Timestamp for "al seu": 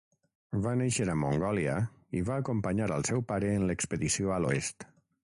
2.97-3.21